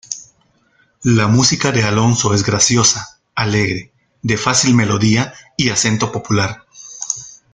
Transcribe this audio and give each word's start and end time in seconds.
La 1.03 1.27
música 1.27 1.71
de 1.71 1.83
Alonso 1.83 2.33
es 2.33 2.41
graciosa, 2.41 3.19
alegre, 3.35 3.93
de 4.23 4.35
fácil 4.35 4.73
melodía 4.73 5.31
y 5.57 5.69
acento 5.69 6.11
popular. 6.11 6.65